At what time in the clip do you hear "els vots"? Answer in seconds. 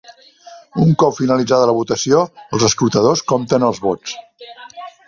3.71-4.21